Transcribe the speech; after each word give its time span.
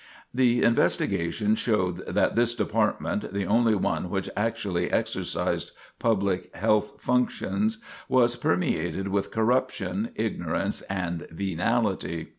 The 0.33 0.63
investigation 0.63 1.53
showed 1.53 1.97
that 2.07 2.35
this 2.35 2.55
department, 2.55 3.31
the 3.31 3.45
only 3.45 3.75
one 3.75 4.09
which 4.09 4.31
actually 4.35 4.91
exercised 4.91 5.73
public 5.99 6.55
health 6.55 6.93
functions, 6.99 7.77
was 8.09 8.35
permeated 8.35 9.09
with 9.09 9.29
corruption, 9.29 10.09
ignorance, 10.15 10.81
and 10.89 11.27
venality. 11.29 12.29